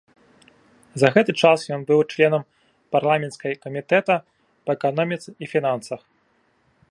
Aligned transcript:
За 1.01 1.07
гэты 1.17 1.31
час 1.41 1.59
ён 1.77 1.81
быў 1.91 1.99
членам 2.13 2.43
парламенцкай 2.97 3.53
камітэта 3.67 4.15
па 4.69 4.77
эканоміцы 4.79 5.29
і 5.47 5.53
фінансах. 5.55 6.01